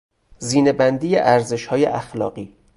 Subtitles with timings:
[0.39, 2.55] زینهبندی ارزشهای اخلاقی